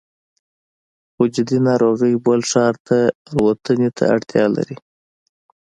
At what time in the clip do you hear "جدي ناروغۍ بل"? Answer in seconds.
1.35-2.41